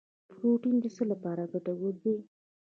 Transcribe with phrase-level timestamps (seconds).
[0.35, 2.15] پروټین د څه لپاره ګټور دی